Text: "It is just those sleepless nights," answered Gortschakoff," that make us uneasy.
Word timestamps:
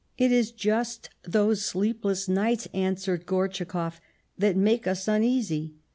"It 0.17 0.31
is 0.31 0.49
just 0.49 1.11
those 1.25 1.63
sleepless 1.63 2.27
nights," 2.27 2.67
answered 2.73 3.27
Gortschakoff," 3.27 3.99
that 4.39 4.57
make 4.57 4.87
us 4.87 5.07
uneasy. 5.07 5.75